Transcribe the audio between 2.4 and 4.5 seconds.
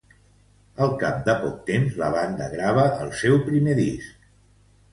grava el seu primer disc.